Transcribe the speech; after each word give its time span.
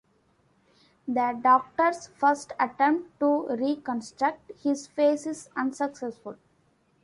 The 1.07 1.39
Doctor's 1.39 2.07
first 2.07 2.53
attempt 2.59 3.19
to 3.19 3.45
reconstruct 3.55 4.51
his 4.63 4.87
face 4.87 5.27
is 5.27 5.51
unsuccessful. 5.55 6.37